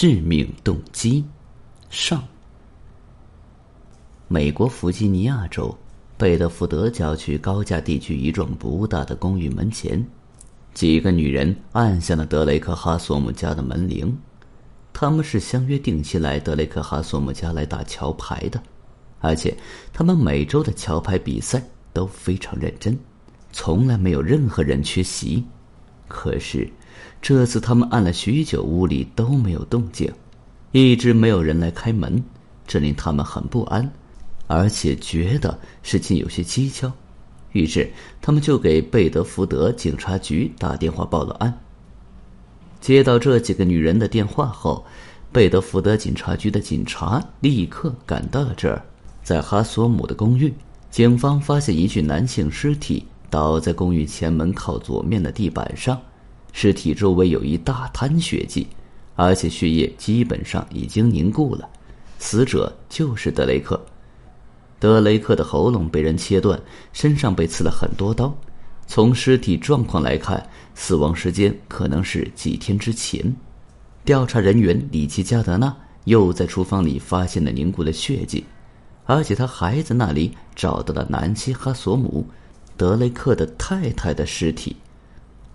[0.00, 1.22] 致命动机，
[1.90, 2.26] 上。
[4.28, 5.76] 美国弗吉尼亚州
[6.16, 10.02] 贝德福德郊区高架地区一幢不大的公寓门前，
[10.72, 14.18] 几个女人按响了德雷克哈索姆家的门铃。
[14.90, 18.58] 他们是相约定期来德雷克哈索姆家来打桥牌的，
[19.18, 19.54] 而且
[19.92, 21.62] 他们每周的桥牌比赛
[21.92, 22.98] 都非常认真，
[23.52, 25.44] 从来没有任何人缺席。
[26.08, 26.66] 可是，
[27.22, 30.10] 这次他们按了许久，屋里都没有动静，
[30.72, 32.22] 一直没有人来开门，
[32.66, 33.90] 这令他们很不安，
[34.46, 36.90] 而且觉得事情有些蹊跷。
[37.52, 37.90] 于是，
[38.22, 41.52] 他们就给贝德福德警察局打电话报了案。
[42.80, 44.84] 接到这几个女人的电话后，
[45.30, 48.82] 贝德福德警察局的警察立刻赶到了这儿。
[49.22, 50.54] 在哈索姆的公寓，
[50.90, 53.04] 警方发现一具男性尸体。
[53.28, 55.96] 倒在公寓前门靠左面的地板上，
[56.52, 58.66] 尸体周围有一大滩血迹，
[59.14, 61.68] 而且血液基本上已经凝固了。
[62.18, 63.80] 死者就是德雷克。
[64.78, 66.60] 德雷克的喉咙被人切断，
[66.92, 68.34] 身上被刺了很多刀。
[68.86, 73.34] 从尸体状况来看，死亡时间可能是几天之前。
[74.04, 78.44] 调查人员里奇·加德纳又在厨房里发现了凝固的血迹，
[79.04, 82.26] 而且他还在那里找到了南希·哈索姆。
[82.76, 84.74] 德雷克的太太的尸体，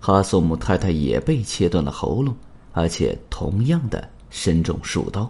[0.00, 2.34] 哈索姆太太也被切断了喉咙，
[2.72, 5.28] 而且同样的身中数刀。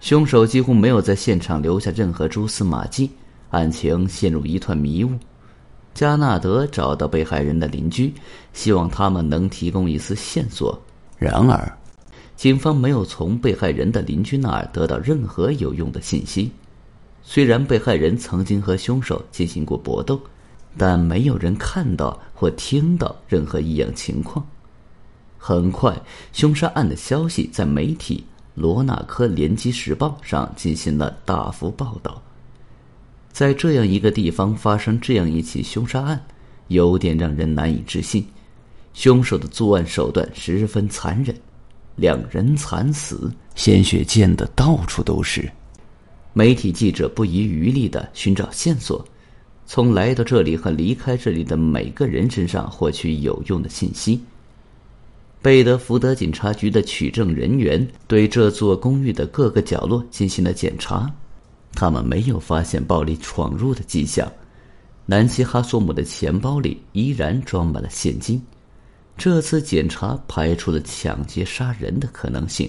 [0.00, 3.10] 凶手几乎没有在现场留下任何蛛丝马迹，
[3.50, 5.10] 案情陷入一团迷雾。
[5.94, 8.12] 加纳德找到被害人的邻居，
[8.52, 10.78] 希望他们能提供一丝线索。
[11.16, 11.78] 然而，
[12.36, 16.52] 警方没有从被害人的邻居那儿得到任何有用的信息。
[17.22, 20.20] 虽然被害人曾经和凶手进行过搏斗。
[20.76, 24.46] 但没有人看到或听到任何异样情况。
[25.38, 25.96] 很快，
[26.32, 28.24] 凶杀案的消息在媒体
[28.54, 32.20] 《罗纳科联机时报》上进行了大幅报道。
[33.32, 36.24] 在这样一个地方发生这样一起凶杀案，
[36.68, 38.26] 有点让人难以置信。
[38.94, 41.36] 凶手的作案手段十分残忍，
[41.96, 45.48] 两人惨死，鲜血溅得到处都是。
[46.32, 49.06] 媒体记者不遗余力的寻找线索。
[49.66, 54.20] 从来到这里和离开这里的每个人身上获取有用的信息。
[55.42, 61.12] 贝德福德警察局的取证人员对这座公寓的各个角落进行了检查，
[61.72, 64.30] 他们没有发现暴力闯入的迹象。
[65.04, 68.42] 南希·哈索姆的钱包里依然装满了现金，
[69.16, 72.68] 这次检查排除了抢劫杀人的可能性。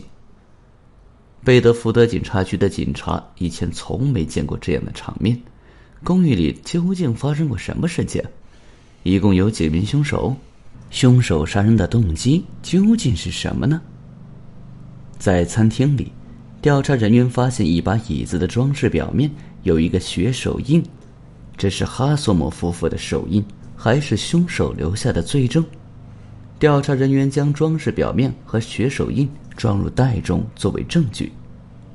[1.43, 5.39] 贝德福德警察局的警察以前从没见过这样的场面。
[6.03, 8.23] 公寓里究竟发生过什么事情？
[9.03, 10.35] 一共有几名凶手？
[10.89, 13.81] 凶手杀人的动机究竟是什么呢？
[15.17, 16.11] 在餐厅里，
[16.61, 19.29] 调查人员发现一把椅子的装饰表面
[19.63, 20.81] 有一个血手印，
[21.57, 23.43] 这是哈索姆夫妇的手印，
[23.75, 25.65] 还是凶手留下的罪证？
[26.59, 31.31] 调查人员将装饰表面和血手印装入袋中作为证据。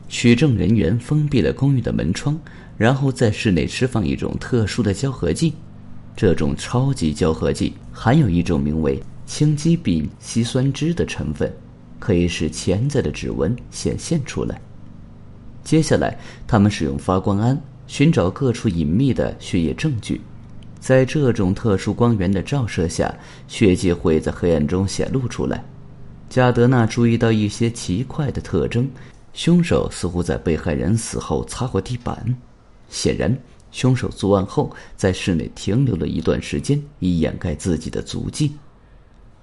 [0.08, 2.38] 取证人员封闭了公寓的门窗。
[2.82, 5.54] 然后在室内释放一种特殊的胶合剂，
[6.16, 11.48] 这种超级胶合剂含有一种名为氢基丙烯酸酯的成分，
[12.00, 14.60] 可以使潜在的指纹显现出来。
[15.62, 17.56] 接下来，他们使用发光胺
[17.86, 20.20] 寻找各处隐秘的血液证据，
[20.80, 23.14] 在这种特殊光源的照射下，
[23.46, 25.64] 血迹会在黑暗中显露出来。
[26.28, 28.90] 加德纳注意到一些奇怪的特征，
[29.34, 32.36] 凶手似乎在被害人死后擦过地板。
[32.92, 33.34] 显然，
[33.70, 38.52] 凶手作案后在室内停留了一段时间，以掩盖自己的足迹。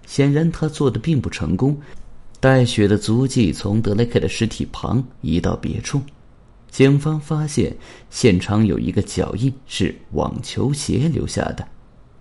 [0.05, 1.75] 显然，他做的并不成功。
[2.39, 5.99] 带血的足迹从德雷克的尸体旁移到别处。
[6.69, 7.75] 警方发现
[8.11, 11.67] 现场有一个脚印是网球鞋留下的，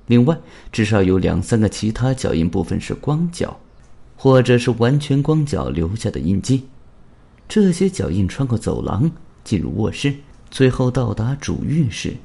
[0.06, 0.36] 另外
[0.72, 3.60] 至少有两三个其他脚印部分是光脚，
[4.16, 6.66] 或者是完全光脚留下的印记。
[7.46, 9.08] 这些脚印穿过走廊
[9.44, 10.14] 进入卧室。
[10.50, 12.16] 最后到达主浴室。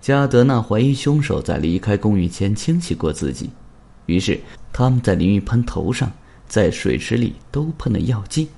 [0.00, 3.48] 加德纳怀疑凶手在离开公寓前清洗过自己，
[4.06, 4.38] 于是
[4.72, 6.12] 他们在淋浴喷头上、
[6.46, 8.48] 在水池里都喷了药剂，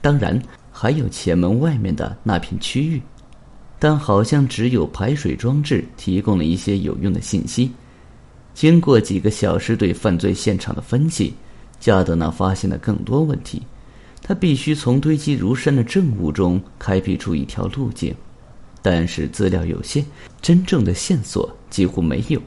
[0.00, 0.40] 当然
[0.70, 3.02] 还有前门外面的那片区域，
[3.78, 7.72] 但好像只有排水装置提供了一些有用的信息。
[8.54, 11.34] 经过几个小时对犯罪现场的分析，
[11.80, 13.62] 加德纳发现了更多问题。
[14.22, 18.14] 他必须从堆积如山的证物中开辟出一条路径，
[18.82, 20.04] 但是资料有限，
[20.42, 22.40] 真正的线索几乎没有。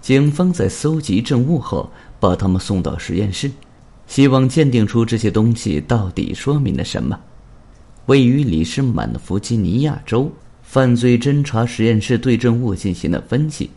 [0.00, 3.50] 警方在搜集证物后，把他们送到实验室，
[4.06, 7.18] 希望鉴定出这些东西到底说明了什么。
[8.06, 10.32] 位于里士满的弗吉尼亚州
[10.62, 13.70] 犯罪侦查实验室对证物进行了分析，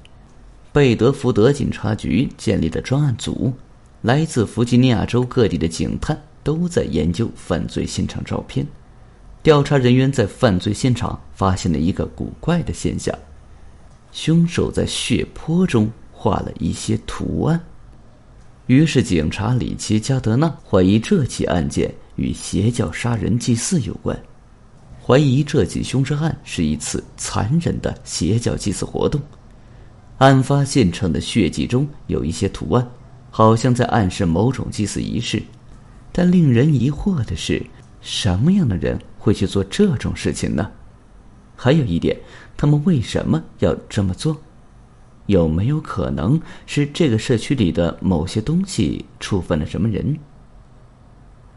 [0.71, 3.53] 贝德福德警察局建立的专案组，
[4.01, 8.65] 来自弗吉尼亚州各地的警探都在研究犯罪现场照片。
[9.42, 13.13] 调查人员在犯罪现场发现了一个古怪的现象：
[14.12, 17.59] 凶手在血泊中画了一些图案。
[18.68, 24.15] 于是，警察里奇·加德纳怀疑这起案件与邪教杀人祭祀有关，
[25.03, 29.19] 怀疑这起凶杀案是一次残忍的邪教祭祀活动。
[30.19, 32.88] 案发现场的血迹中有一些图案，
[33.30, 35.41] 好像在暗示某种祭祀仪式。
[36.17, 37.62] 但令人疑惑的是，
[38.00, 40.71] 什么样的人会去做这种事情呢？
[41.57, 42.17] 还有一点，
[42.56, 44.33] 他们为什么要这么做？
[45.25, 50.17] 有没有可能是这个社区里的某些东西触犯了什么人？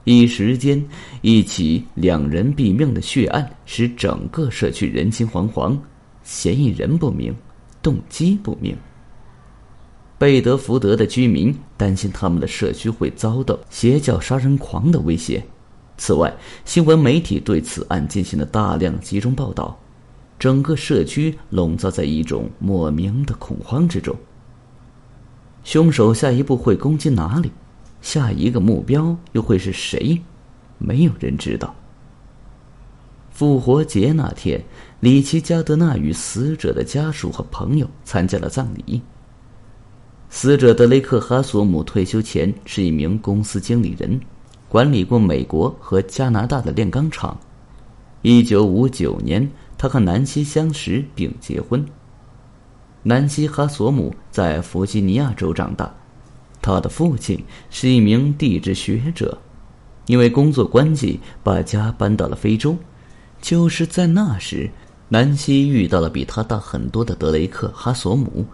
[0.03, 0.85] 一时间，
[1.23, 5.79] 一起两人毙命的血案使整个社区人心惶惶，
[6.25, 7.33] 嫌疑人不明，
[7.81, 8.77] 动机不明。
[10.19, 15.45] 贝德福德的居民担心他们的社区会遭到邪教杀人狂的威胁。
[15.97, 19.79] 此外，新闻媒体对此案进行了大量集中报道。
[20.39, 24.15] 整个社区笼罩在一种莫名的恐慌之中。
[25.65, 27.51] 凶手下一步会攻击哪里？
[28.01, 30.21] 下一个目标又会是谁？
[30.79, 31.75] 没有人知道。
[33.31, 34.65] 复活节那天，
[35.01, 39.01] 里奇·加德纳与死者的家属和朋友参加了葬礼。
[40.31, 44.21] 死者德雷克·哈索姆退休前是一名公司经理人，
[44.69, 47.39] 管理过美国和加拿大的炼钢厂。
[48.23, 49.49] 一九五九年。
[49.81, 51.87] 他和南希相识并结婚。
[53.05, 55.95] 南希哈索姆在弗吉尼亚州长大，
[56.61, 57.41] 他的父亲
[57.71, 59.39] 是一名地质学者，
[60.07, 62.77] 因为工作关系把家搬到了非洲。
[63.41, 64.69] 就是在那时，
[65.09, 68.45] 南希遇到了比他大很多的德雷克哈索姆，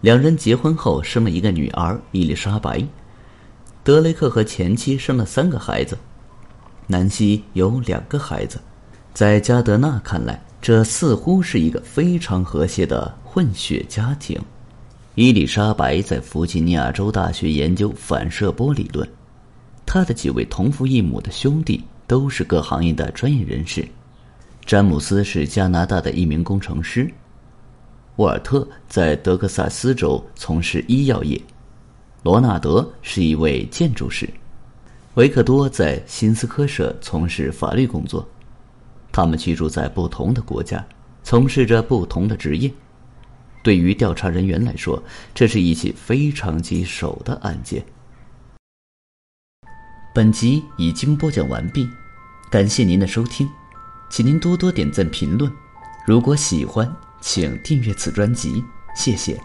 [0.00, 2.84] 两人结婚后生了一个女儿伊丽莎白。
[3.82, 5.96] 德雷克和前妻生了三个孩子，
[6.86, 8.60] 南希有两个孩子。
[9.12, 10.40] 在加德纳看来。
[10.62, 14.38] 这似乎是一个非常和谐的混血家庭。
[15.14, 19.08] 伊丽莎白在弗吉尼亚州大学研究反射波理论，
[19.86, 23.88] 她的几位同父异母的兄弟都是各行业的专业人士。
[24.66, 27.10] 詹姆斯是加拿大的一名工程师，
[28.20, 31.40] 沃尔特在德克萨斯州从事医药业，
[32.22, 34.28] 罗纳德是一位建筑师，
[35.14, 38.28] 维克多在新斯科舍从事法律工作。
[39.10, 40.86] 他们居住在不同的国家，
[41.22, 42.70] 从事着不同的职业。
[43.62, 45.02] 对于调查人员来说，
[45.34, 47.82] 这是一起非常棘手的案件。
[50.14, 51.88] 本集已经播讲完毕，
[52.50, 53.48] 感谢您的收听，
[54.10, 55.50] 请您多多点赞评论。
[56.06, 56.86] 如果喜欢，
[57.20, 58.64] 请订阅此专辑，
[58.94, 59.40] 谢谢。